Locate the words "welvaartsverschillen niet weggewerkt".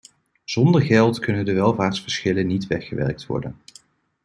1.53-3.25